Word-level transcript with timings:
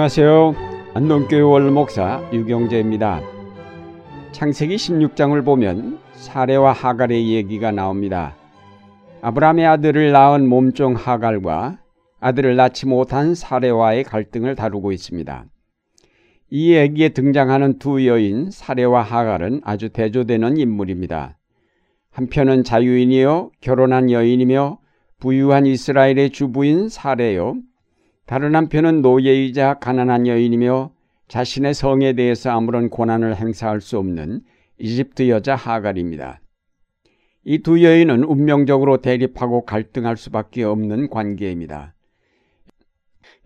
안녕하세요. 0.00 0.54
안동교회 0.94 1.42
원목사 1.42 2.30
유경재입니다. 2.32 3.20
창세기 4.32 4.76
16장을 4.76 5.44
보면 5.44 5.98
사례와 6.14 6.72
하갈의 6.72 7.28
얘기가 7.34 7.70
나옵니다. 7.70 8.34
아브라함의 9.20 9.66
아들을 9.66 10.10
낳은 10.10 10.48
몸종 10.48 10.94
하갈과 10.94 11.80
아들을 12.18 12.56
낳지 12.56 12.86
못한 12.86 13.34
사례와의 13.34 14.04
갈등을 14.04 14.54
다루고 14.54 14.92
있습니다. 14.92 15.44
이 16.48 16.72
얘기에 16.72 17.10
등장하는 17.10 17.78
두 17.78 18.06
여인 18.06 18.50
사례와 18.50 19.02
하갈은 19.02 19.60
아주 19.64 19.90
대조되는 19.90 20.56
인물입니다. 20.56 21.36
한편은 22.10 22.64
자유인이요 22.64 23.50
결혼한 23.60 24.10
여인이며 24.10 24.78
부유한 25.18 25.66
이스라엘의 25.66 26.30
주부인 26.30 26.88
사례요 26.88 27.56
다른 28.30 28.54
한편은 28.54 29.02
노예이자 29.02 29.80
가난한 29.80 30.28
여인이며 30.28 30.92
자신의 31.26 31.74
성에 31.74 32.12
대해서 32.12 32.52
아무런 32.52 32.88
권한을 32.88 33.34
행사할 33.34 33.80
수 33.80 33.98
없는 33.98 34.42
이집트 34.78 35.28
여자 35.28 35.56
하갈입니다. 35.56 36.40
이 37.42 37.58
두 37.58 37.82
여인은 37.82 38.22
운명적으로 38.22 38.98
대립하고 38.98 39.64
갈등할 39.64 40.16
수밖에 40.16 40.62
없는 40.62 41.10
관계입니다. 41.10 41.94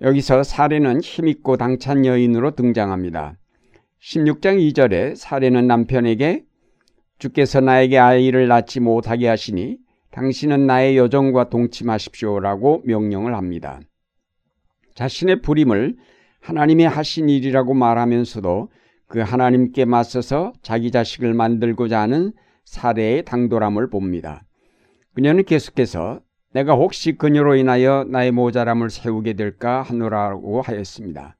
여기서 0.03 0.43
사례는 0.43 1.01
힘있고 1.01 1.57
당찬 1.57 2.05
여인으로 2.05 2.51
등장합니다. 2.51 3.39
16장 4.03 4.59
2절에 4.71 5.17
사례는 5.17 5.67
남편에게 5.67 6.45
주께서 7.19 7.63
나에게 7.63 7.97
아이를 7.97 8.49
낳지 8.49 8.81
못하게 8.81 9.29
하시니 9.29 9.79
당신은 10.11 10.67
나의 10.67 10.99
여정과 10.99 11.49
동침하십시오라고 11.49 12.83
명령을 12.85 13.35
합니다. 13.35 13.81
자신의 14.95 15.43
부림을 15.43 15.97
하나님이 16.41 16.85
하신 16.85 17.29
일이라고 17.29 17.75
말하면서도 17.75 18.69
그 19.09 19.21
하나님께 19.21 19.85
맞서서 19.85 20.53
자기 20.63 20.91
자식을 20.91 21.35
만들고자 21.35 22.01
하는 22.01 22.33
사례의 22.65 23.25
당돌함을 23.25 23.91
봅니다. 23.91 24.45
그녀는 25.15 25.45
계속해서 25.45 26.21
내가 26.53 26.75
혹시 26.75 27.17
그녀로 27.17 27.57
인하여 27.57 28.05
나의 28.09 28.33
모자람을 28.33 28.91
세우게 28.91 29.35
될까 29.35 29.83
하노라고 29.83 30.63
하였습니다. 30.63 31.37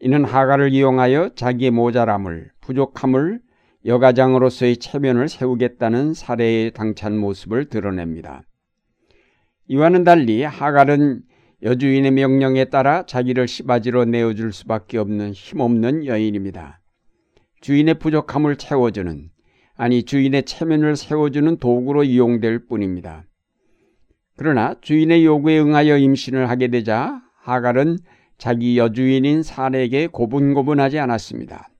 이는 0.00 0.24
하가를 0.24 0.72
이용하여 0.72 1.30
자기의 1.34 1.70
모자람을 1.70 2.50
부족함을 2.60 3.40
여가장으로서의 3.86 4.78
체면을 4.78 5.28
세우겠다는 5.28 6.14
사례의 6.14 6.72
당찬 6.72 7.16
모습을 7.18 7.66
드러냅니다. 7.68 8.42
이와는 9.66 10.04
달리 10.04 10.42
하갈은 10.42 11.22
여주인의 11.64 12.10
명령에 12.10 12.66
따라 12.66 13.06
자기를 13.06 13.48
시바지로 13.48 14.04
내어줄 14.04 14.52
수밖에 14.52 14.98
없는 14.98 15.32
힘없는 15.32 16.04
여인입니다. 16.04 16.82
주인의 17.62 17.98
부족함을 17.98 18.56
채워주는 18.56 19.30
아니 19.74 20.02
주인의 20.02 20.42
체면을 20.42 20.94
세워주는 20.94 21.56
도구로 21.56 22.04
이용될 22.04 22.66
뿐입니다. 22.66 23.24
그러나 24.36 24.74
주인의 24.82 25.24
요구에 25.24 25.58
응하여 25.58 25.96
임신을 25.96 26.50
하게 26.50 26.68
되자 26.68 27.22
하갈은 27.40 27.96
자기 28.36 28.76
여주인인 28.76 29.42
사례에게 29.42 30.08
고분고분하지 30.08 30.98
않았습니다. 30.98 31.70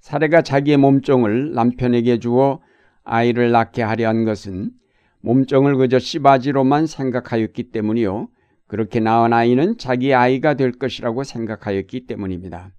사례가 0.00 0.42
자기의 0.42 0.76
몸종을 0.76 1.54
남편에게 1.54 2.18
주어 2.18 2.60
아이를 3.02 3.50
낳게 3.50 3.80
하려 3.80 4.08
한 4.08 4.26
것은 4.26 4.72
몸종을 5.22 5.76
그저 5.76 5.98
씨바지로만 5.98 6.86
생각하였기 6.86 7.70
때문이요. 7.70 8.28
그렇게 8.68 9.00
낳은 9.00 9.32
아이는 9.32 9.78
자기 9.78 10.14
아이가 10.14 10.54
될 10.54 10.72
것이라고 10.72 11.24
생각하였기 11.24 12.06
때문입니다. 12.06 12.70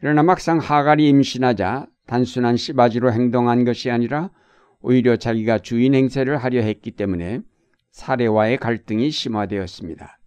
그러나 0.00 0.22
막상 0.22 0.58
하갈이 0.58 1.08
임신하자 1.08 1.86
단순한 2.06 2.56
씨바지로 2.56 3.12
행동한 3.12 3.64
것이 3.64 3.90
아니라 3.90 4.30
오히려 4.80 5.16
자기가 5.16 5.58
주인 5.58 5.94
행세를 5.94 6.36
하려 6.36 6.60
했기 6.62 6.90
때문에 6.90 7.40
사례와의 7.90 8.58
갈등이 8.58 9.10
심화되었습니다. 9.10 10.18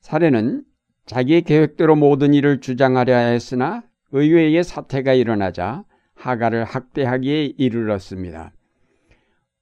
사례는 0.00 0.64
자기의 1.04 1.42
계획대로 1.42 1.94
모든 1.94 2.34
일을 2.34 2.60
주장하려 2.60 3.14
했으나 3.14 3.84
의외의 4.12 4.64
사태가 4.64 5.12
일어나자 5.14 5.84
하갈을 6.14 6.64
학대하기에 6.64 7.54
이르렀습니다. 7.58 8.52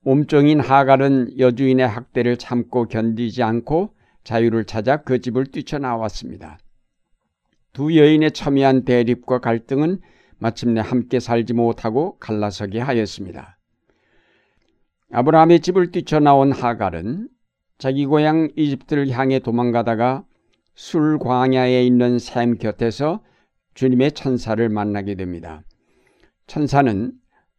몸종인 0.04 0.60
하갈은 0.60 1.38
여주인의 1.38 1.88
학대를 1.88 2.36
참고 2.36 2.86
견디지 2.86 3.42
않고 3.42 3.94
자유를 4.22 4.66
찾아 4.66 4.98
그 4.98 5.18
집을 5.18 5.46
뛰쳐나왔습니다. 5.46 6.58
두 7.72 7.96
여인의 7.96 8.32
첨예한 8.32 8.84
대립과 8.84 9.38
갈등은 9.38 10.00
마침내 10.38 10.82
함께 10.82 11.20
살지 11.20 11.54
못하고 11.54 12.18
갈라서게 12.18 12.80
하였습니다. 12.80 13.58
아브라함의 15.10 15.60
집을 15.60 15.90
뛰쳐나온 15.90 16.52
하갈은 16.52 17.28
자기 17.78 18.04
고향 18.04 18.50
이집트를 18.56 19.08
향해 19.08 19.38
도망가다가 19.38 20.24
술 20.74 21.18
광야에 21.18 21.82
있는 21.82 22.18
샘 22.18 22.58
곁에서 22.58 23.22
주님의 23.72 24.12
천사를 24.12 24.68
만나게 24.68 25.14
됩니다. 25.14 25.62
천사는 26.46 27.12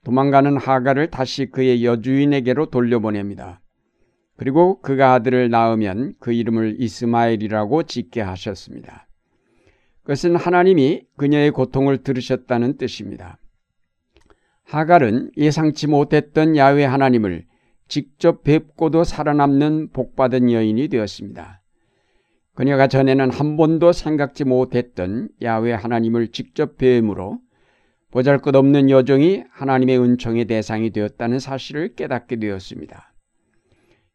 도망가는 0.05 0.57
하갈을 0.57 1.09
다시 1.09 1.47
그의 1.47 1.83
여주인에게로 1.83 2.67
돌려보냅니다. 2.67 3.59
그리고 4.37 4.79
그가 4.81 5.13
아들을 5.13 5.49
낳으면 5.49 6.13
그 6.19 6.31
이름을 6.31 6.75
이스마엘이라고 6.79 7.83
짓게 7.83 8.21
하셨습니다. 8.21 9.07
그것은 10.03 10.35
하나님이 10.35 11.01
그녀의 11.17 11.49
고통을 11.51 12.03
들으셨다는 12.03 12.77
뜻입니다. 12.77 13.39
하갈은 14.65 15.31
예상치 15.37 15.87
못했던 15.87 16.55
야외 16.55 16.85
하나님을 16.85 17.45
직접 17.87 18.43
뵙고도 18.43 19.03
살아남는 19.03 19.89
복받은 19.91 20.51
여인이 20.51 20.87
되었습니다. 20.87 21.61
그녀가 22.53 22.87
전에는 22.87 23.31
한 23.31 23.57
번도 23.57 23.91
생각지 23.91 24.43
못했던 24.43 25.29
야외 25.41 25.73
하나님을 25.73 26.27
직접 26.27 26.77
뵈므로 26.77 27.39
보잘 28.15 28.37
것 28.37 28.55
없는 28.55 28.89
여종이 28.89 29.43
하나님의 29.51 29.99
은총의 29.99 30.45
대상이 30.45 30.91
되었다는 30.91 31.39
사실을 31.39 31.95
깨닫게 31.95 32.37
되었습니다. 32.37 33.13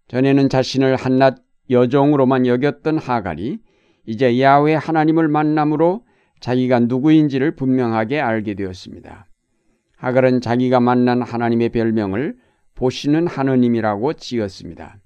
전에는 0.08 0.48
자신을 0.48 0.96
한낱 0.96 1.36
여종으로만 1.68 2.46
여겼던 2.46 2.96
하갈이 2.96 3.58
이제 4.06 4.40
야외 4.40 4.74
하나님을 4.74 5.28
만남으로 5.28 6.06
자기가 6.40 6.80
누구인지를 6.80 7.56
분명하게 7.56 8.20
알게 8.20 8.54
되었습니다. 8.54 9.26
하갈은 9.98 10.40
자기가 10.40 10.80
만난 10.80 11.20
하나님의 11.20 11.68
별명을 11.68 12.36
보시는 12.76 13.26
하느님이라고 13.26 14.14
지었습니다. 14.14 14.96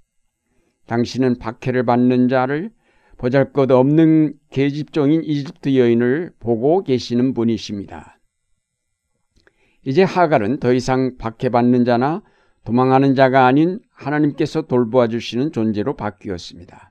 당신은 0.87 1.41
박해를 1.41 1.85
받는 1.85 2.29
자를 2.29 2.71
보잘 3.19 3.53
것 3.53 3.73
없는 3.73 4.35
계집종인 4.51 5.25
이집트 5.25 5.77
여인을 5.77 6.31
보고 6.39 6.85
계시는 6.85 7.35
분이십니다. 7.35 8.14
이제 9.85 10.03
하갈은 10.03 10.61
더 10.61 10.73
이상 10.73 11.17
박해받는 11.19 11.85
자나 11.85 12.23
도망하는 12.65 13.15
자가 13.15 13.47
아닌 13.47 13.81
하나님께서 13.93 14.63
돌보아 14.63 15.09
주시는 15.09 15.53
존재로 15.53 15.97
바뀌었습니다. 15.97 16.91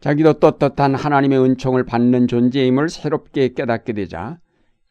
자기도 0.00 0.34
떳떳한 0.34 0.94
하나님의 0.94 1.42
은총을 1.42 1.84
받는 1.84 2.28
존재임을 2.28 2.88
새롭게 2.88 3.54
깨닫게 3.54 3.94
되자 3.94 4.38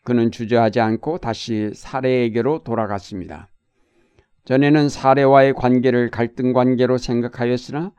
그는 0.03 0.31
주저하지 0.31 0.81
않고 0.81 1.19
다시 1.19 1.71
사례에게로 1.73 2.63
돌아갔습니다. 2.63 3.47
전에는 4.45 4.89
사례와의 4.89 5.53
관계를 5.53 6.09
갈등 6.09 6.51
관계로 6.51 6.97
생각하였으나 6.97 7.93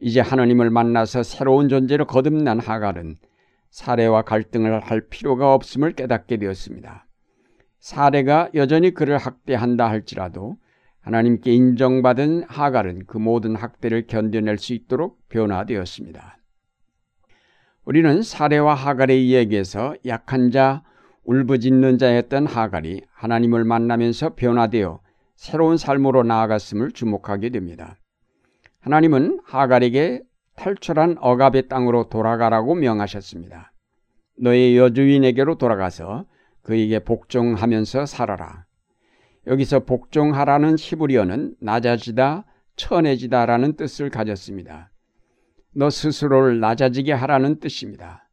이제 0.00 0.20
하나님을 0.20 0.70
만나서 0.70 1.22
새로운 1.22 1.68
존재로 1.68 2.06
거듭난 2.06 2.58
하갈은 2.58 3.16
사례와 3.70 4.22
갈등을 4.22 4.80
할 4.80 5.02
필요가 5.08 5.54
없음을 5.54 5.92
깨닫게 5.92 6.38
되었습니다. 6.38 7.03
사례가 7.84 8.48
여전히 8.54 8.92
그를 8.92 9.18
학대한다 9.18 9.90
할지라도 9.90 10.56
하나님께 11.02 11.52
인정받은 11.52 12.44
하갈은 12.48 13.04
그 13.06 13.18
모든 13.18 13.56
학대를 13.56 14.06
견뎌낼 14.06 14.56
수 14.56 14.72
있도록 14.72 15.18
변화되었습니다. 15.28 16.38
우리는 17.84 18.22
사례와 18.22 18.72
하갈의 18.72 19.28
이야기에서 19.28 19.96
약한 20.06 20.50
자, 20.50 20.82
울부짖는 21.24 21.98
자였던 21.98 22.46
하갈이 22.46 23.02
하나님을 23.12 23.64
만나면서 23.64 24.34
변화되어 24.34 25.00
새로운 25.36 25.76
삶으로 25.76 26.22
나아갔음을 26.22 26.92
주목하게 26.92 27.50
됩니다. 27.50 27.98
하나님은 28.80 29.40
하갈에게 29.44 30.22
탈출한 30.56 31.18
억압의 31.20 31.68
땅으로 31.68 32.08
돌아가라고 32.08 32.76
명하셨습니다. 32.76 33.72
너의 34.38 34.78
여주인에게로 34.78 35.58
돌아가서 35.58 36.24
그에게 36.64 36.98
복종하면서 36.98 38.06
살아라. 38.06 38.64
여기서 39.46 39.80
복종하라는 39.80 40.76
히브리어는 40.78 41.56
낮아지다, 41.60 42.46
천해지다라는 42.76 43.76
뜻을 43.76 44.10
가졌습니다. 44.10 44.90
너 45.76 45.90
스스로를 45.90 46.60
낮아지게 46.60 47.12
하라는 47.12 47.60
뜻입니다. 47.60 48.28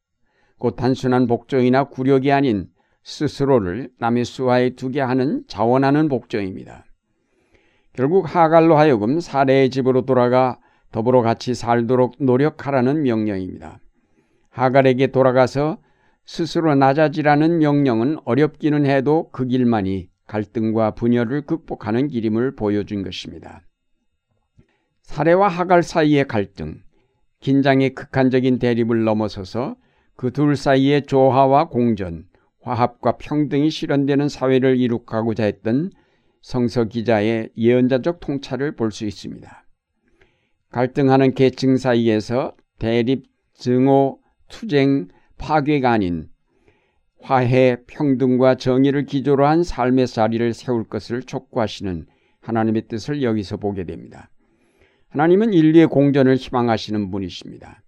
곧 0.57 0.75
단순한 0.75 1.27
복종이나 1.27 1.83
굴욕이 1.85 2.31
아닌 2.31 2.67
스스로를 3.03 3.89
남의 3.99 4.25
수하에 4.25 4.71
두게 4.71 5.01
하는 5.01 5.43
자원하는 5.47 6.07
복종입니다. 6.07 6.85
결국 7.93 8.33
하갈로 8.33 8.77
하여금 8.77 9.19
사례의 9.19 9.69
집으로 9.69 10.05
돌아가 10.05 10.59
더불어 10.91 11.21
같이 11.21 11.53
살도록 11.53 12.15
노력하라는 12.19 13.01
명령입니다. 13.03 13.79
하갈에게 14.49 15.07
돌아가서 15.07 15.79
스스로 16.33 16.75
낮아지라는 16.75 17.57
명령은 17.57 18.19
어렵기는 18.23 18.85
해도 18.85 19.29
그 19.33 19.45
길만이 19.47 20.07
갈등과 20.27 20.91
분열을 20.91 21.41
극복하는 21.41 22.07
길임을 22.07 22.55
보여준 22.55 23.03
것입니다. 23.03 23.63
사례와 25.01 25.49
하갈 25.49 25.83
사이의 25.83 26.29
갈등, 26.29 26.83
긴장의 27.41 27.95
극한적인 27.95 28.59
대립을 28.59 29.03
넘어서서 29.03 29.75
그 30.15 30.31
둘 30.31 30.55
사이의 30.55 31.05
조화와 31.05 31.67
공전, 31.67 32.23
화합과 32.61 33.17
평등이 33.17 33.69
실현되는 33.69 34.29
사회를 34.29 34.77
이룩하고자 34.79 35.43
했던 35.43 35.91
성서 36.41 36.85
기자의 36.85 37.49
예언자적 37.57 38.21
통찰을 38.21 38.77
볼 38.77 38.91
수 38.91 39.03
있습니다. 39.05 39.65
갈등하는 40.69 41.33
계층 41.33 41.75
사이에서 41.75 42.55
대립, 42.79 43.25
증오, 43.53 44.19
투쟁, 44.47 45.09
파괴가 45.41 45.91
아닌 45.91 46.29
화해, 47.19 47.77
평등과 47.87 48.55
정의를 48.55 49.05
기조로 49.05 49.45
한 49.45 49.63
삶의 49.63 50.07
자리를 50.07 50.53
세울 50.53 50.85
것을 50.85 51.23
촉구하시는 51.23 52.05
하나님의 52.41 52.87
뜻을 52.87 53.21
여기서 53.21 53.57
보게 53.57 53.83
됩니다. 53.83 54.29
하나님은 55.09 55.53
인류의 55.53 55.87
공전을 55.87 56.37
희망하시는 56.37 57.11
분이십니다. 57.11 57.83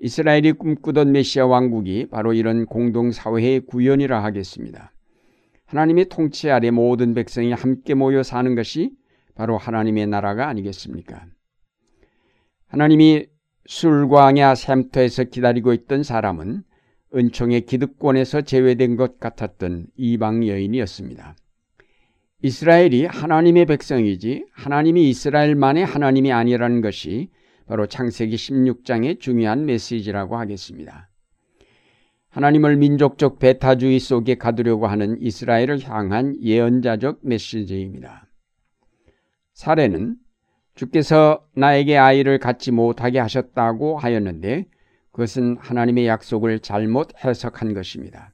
이스라엘이 0.00 0.52
꿈꾸던 0.52 1.12
메시아 1.12 1.46
왕국이 1.46 2.08
바로 2.10 2.32
이런 2.32 2.66
공동사회의 2.66 3.60
구현이라 3.60 4.22
하겠습니다. 4.24 4.92
하나님의 5.66 6.08
통치 6.08 6.50
아래 6.50 6.70
모든 6.70 7.14
백성이 7.14 7.52
함께 7.52 7.94
모여 7.94 8.22
사는 8.22 8.54
것이 8.54 8.90
바로 9.34 9.56
하나님의 9.56 10.08
나라가 10.08 10.48
아니겠습니까? 10.48 11.26
하나님이 12.66 13.26
술광야 13.66 14.54
샘터에서 14.54 15.24
기다리고 15.24 15.72
있던 15.72 16.02
사람은 16.02 16.64
은총의 17.14 17.62
기득권에서 17.62 18.42
제외된 18.42 18.96
것 18.96 19.20
같았던 19.20 19.86
이방 19.96 20.46
여인이었습니다. 20.46 21.36
이스라엘이 22.42 23.06
하나님의 23.06 23.66
백성이지 23.66 24.46
하나님이 24.52 25.08
이스라엘만의 25.10 25.84
하나님이 25.84 26.32
아니라는 26.32 26.80
것이 26.80 27.30
바로 27.66 27.86
창세기 27.86 28.36
16장의 28.36 29.20
중요한 29.20 29.64
메시지라고 29.64 30.36
하겠습니다. 30.36 31.08
하나님을 32.28 32.76
민족적 32.76 33.38
배타주의 33.38 33.98
속에 34.00 34.34
가두려고 34.34 34.88
하는 34.88 35.16
이스라엘을 35.22 35.80
향한 35.88 36.36
예언자적 36.42 37.20
메시지입니다. 37.22 38.26
사례는 39.54 40.16
주께서 40.74 41.46
나에게 41.54 41.96
아이를 41.96 42.38
갖지 42.38 42.72
못하게 42.72 43.20
하셨다고 43.20 43.98
하였는데 43.98 44.66
그것은 45.14 45.56
하나님의 45.60 46.08
약속을 46.08 46.58
잘못 46.58 47.12
해석한 47.24 47.72
것입니다. 47.72 48.32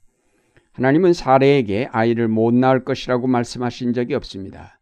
하나님은 0.73 1.13
사례에게 1.13 1.91
아이를 1.93 2.27
못 2.27 2.55
낳을 2.55 2.85
것이라고 2.85 3.27
말씀하신 3.27 3.93
적이 3.93 4.15
없습니다. 4.15 4.81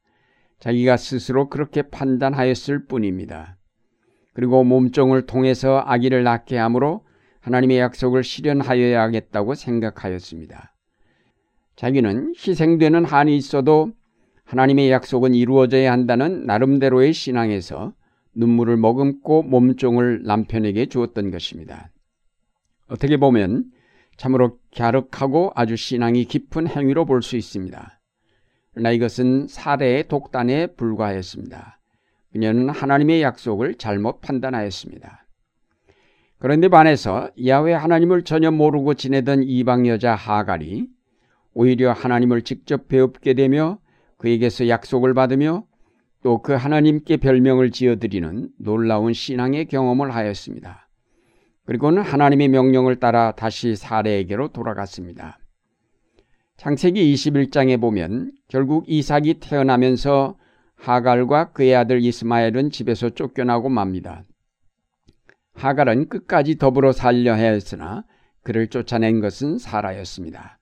자기가 0.61 0.97
스스로 0.97 1.49
그렇게 1.49 1.83
판단하였을 1.83 2.87
뿐입니다. 2.87 3.57
그리고 4.33 4.63
몸종을 4.63 5.27
통해서 5.27 5.83
아기를 5.85 6.23
낳게 6.23 6.57
함으로 6.57 7.05
하나님의 7.41 7.81
약속을 7.81 8.23
실현하여야 8.23 9.03
하겠다고 9.03 9.57
생각하였습니다. 9.57 10.75
자기는 11.75 12.35
희생되는 12.39 13.05
한이 13.05 13.37
있어도 13.37 13.91
하나님의 14.45 14.93
약속은 14.93 15.35
이루어져야 15.35 15.91
한다는 15.91 16.47
나름대로의 16.47 17.13
신앙에서 17.13 17.93
눈물을 18.35 18.77
머금고 18.77 19.43
몸종을 19.43 20.23
남편에게 20.25 20.87
주었던 20.87 21.31
것입니다. 21.31 21.91
어떻게 22.89 23.17
보면 23.17 23.65
참으로 24.17 24.59
갸륵하고 24.75 25.53
아주 25.55 25.77
신앙이 25.77 26.25
깊은 26.25 26.67
행위로 26.69 27.05
볼 27.05 27.23
수 27.23 27.37
있습니다. 27.37 28.01
그러나 28.73 28.91
이것은 28.91 29.49
사례의 29.49 30.09
독단에 30.09 30.69
불과했습니다. 30.69 31.81
그녀는 32.33 32.69
하나님의 32.69 33.23
약속을 33.23 33.75
잘못 33.77 34.21
판단하였습니다. 34.21 35.27
그런데 36.39 36.69
반해서 36.69 37.31
야외 37.47 37.73
하나님을 37.73 38.23
전혀 38.23 38.51
모르고 38.51 38.95
지내던 38.95 39.43
이방 39.43 39.87
여자 39.89 40.15
하갈이 40.15 40.87
오히려 41.55 41.93
하나님을 41.93 42.43
직접 42.43 42.87
배웁게 42.87 43.35
되며 43.35 43.79
그에게서 44.19 44.69
약속을 44.69 45.15
받으며 45.15 45.65
또 46.29 46.43
그 46.43 46.53
하나님께 46.53 47.17
별명을 47.17 47.71
지어드리는 47.71 48.51
놀라운 48.59 49.15
신앙의 49.15 49.65
경험을 49.65 50.15
하였습니다. 50.15 50.87
그리고는 51.65 52.03
하나님의 52.03 52.49
명령을 52.49 52.97
따라 52.97 53.33
다시 53.33 53.75
사례에게로 53.75 54.49
돌아갔습니다. 54.49 55.39
창세기 56.59 57.15
21장에 57.15 57.81
보면 57.81 58.33
결국 58.47 58.85
이삭이 58.89 59.41
태어나면서 59.41 60.37
하갈과 60.77 61.53
그의 61.53 61.75
아들 61.75 62.03
이스마엘은 62.05 62.73
집에서 62.73 63.09
쫓겨나고 63.09 63.71
맙니다. 63.71 64.23
하갈은 65.55 66.11
끝까지 66.11 66.59
더불어 66.59 66.93
살려 66.93 67.33
했으나 67.33 68.05
그를 68.43 68.67
쫓아낸 68.69 69.21
것은 69.21 69.57
사라였습니다. 69.57 70.59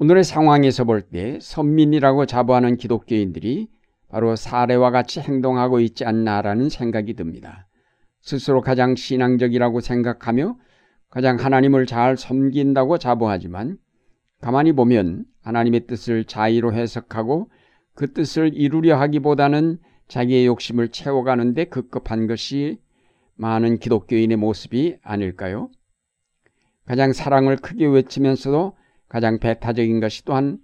오늘의 0.00 0.24
상황에서 0.24 0.82
볼 0.82 1.02
때 1.02 1.38
선민이라고 1.40 2.26
자부하는 2.26 2.78
기독교인들이 2.78 3.77
바로 4.08 4.36
사례와 4.36 4.90
같이 4.90 5.20
행동하고 5.20 5.80
있지 5.80 6.04
않나라는 6.04 6.68
생각이 6.68 7.14
듭니다. 7.14 7.66
스스로 8.20 8.60
가장 8.60 8.94
신앙적이라고 8.94 9.80
생각하며 9.80 10.56
가장 11.10 11.36
하나님을 11.36 11.86
잘 11.86 12.16
섬긴다고 12.16 12.98
자부하지만 12.98 13.78
가만히 14.40 14.72
보면 14.72 15.24
하나님의 15.42 15.86
뜻을 15.86 16.24
자의로 16.24 16.72
해석하고 16.72 17.50
그 17.94 18.12
뜻을 18.12 18.54
이루려 18.54 18.96
하기보다는 18.96 19.78
자기의 20.08 20.46
욕심을 20.46 20.88
채워가는데 20.88 21.64
급급한 21.66 22.26
것이 22.26 22.78
많은 23.36 23.78
기독교인의 23.78 24.36
모습이 24.36 24.98
아닐까요? 25.02 25.70
가장 26.86 27.12
사랑을 27.12 27.56
크게 27.56 27.86
외치면서도 27.86 28.76
가장 29.08 29.38
배타적인 29.38 30.00
것이 30.00 30.24
또한 30.24 30.58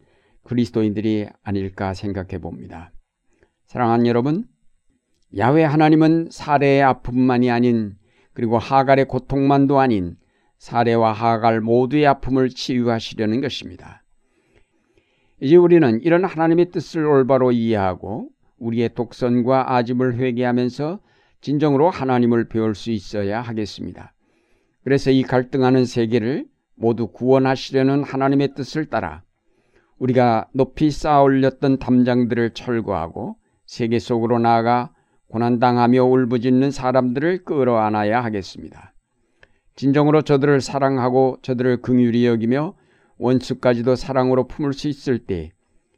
그리스도인들이 0.44 1.28
아닐까 1.42 1.94
생각해 1.94 2.38
봅니다. 2.38 2.93
사랑하는 3.66 4.06
여러분, 4.06 4.44
야외 5.37 5.64
하나님은 5.64 6.28
사례의 6.30 6.83
아픔만이 6.83 7.50
아닌 7.50 7.97
그리고 8.33 8.59
하갈의 8.59 9.06
고통만도 9.06 9.80
아닌 9.80 10.16
사례와 10.59 11.12
하갈 11.12 11.61
모두의 11.61 12.06
아픔을 12.06 12.50
치유하시려는 12.50 13.40
것입니다. 13.40 14.02
이제 15.40 15.56
우리는 15.56 16.00
이런 16.02 16.25
하나님의 16.25 16.71
뜻을 16.71 17.04
올바로 17.04 17.52
이해하고 17.52 18.30
우리의 18.59 18.94
독선과 18.94 19.75
아집을 19.75 20.16
회개하면서 20.16 21.00
진정으로 21.40 21.90
하나님을 21.90 22.49
배울 22.49 22.75
수 22.75 22.90
있어야 22.90 23.42
하겠습니다. 23.42 24.14
그래서 24.85 25.11
이 25.11 25.23
갈등하는 25.23 25.85
세계를 25.85 26.47
모두 26.76 27.09
구원하시려는 27.09 28.04
하나님의 28.04 28.54
뜻을 28.54 28.87
따라 28.87 29.23
우리가 29.99 30.49
높이 30.54 30.90
쌓아 30.90 31.23
올렸던 31.23 31.78
담장들을 31.78 32.54
철거하고 32.54 33.37
세계 33.74 33.98
속으로 33.98 34.38
나아가 34.38 34.92
고난당하며 35.28 36.04
울부짖는 36.04 36.70
사람들을 36.70 37.44
끌어안아야 37.44 38.22
하겠습니다. 38.22 38.94
진정으로 39.76 40.22
저들을 40.22 40.60
사랑하고 40.60 41.38
저들을 41.42 41.82
긍휼히 41.82 42.26
여기며 42.26 42.74
원수까지도 43.18 43.96
사랑으로 43.96 44.46
품을 44.46 44.72
수 44.72 44.88
있을 44.88 45.18
때 45.18 45.52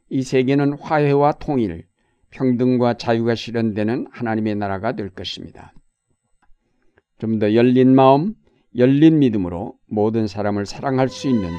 이 0.09 0.21
세계는 0.23 0.77
화해와 0.79 1.33
통일, 1.33 1.85
평등과 2.31 2.95
자유가 2.95 3.35
실현되는 3.35 4.07
하나님의 4.11 4.55
나라가 4.55 4.93
될 4.93 5.09
것입니다. 5.09 5.73
좀 7.19 7.39
더 7.39 7.53
열린 7.53 7.93
마음, 7.95 8.35
열린 8.75 9.19
믿음으로 9.19 9.73
모든 9.87 10.27
사람을 10.27 10.65
사랑할 10.65 11.09
수 11.09 11.27
있는 11.27 11.49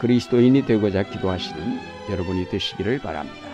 그리스도인이 0.00 0.64
되고자 0.64 1.02
기도하시는 1.10 1.78
여러분이 2.10 2.48
되시기를 2.48 2.98
바랍니다. 3.00 3.51